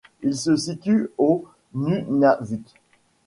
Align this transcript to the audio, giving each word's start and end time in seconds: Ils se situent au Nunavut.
Ils 0.23 0.35
se 0.35 0.55
situent 0.55 1.11
au 1.19 1.45
Nunavut. 1.75 2.65